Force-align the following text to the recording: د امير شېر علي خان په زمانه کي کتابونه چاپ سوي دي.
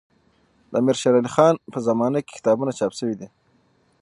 د 0.69 0.71
امير 0.81 0.97
شېر 1.01 1.15
علي 1.19 1.31
خان 1.35 1.55
په 1.73 1.79
زمانه 1.87 2.19
کي 2.27 2.31
کتابونه 2.39 2.71
چاپ 2.79 2.91
سوي 2.99 3.15
دي. 3.19 3.27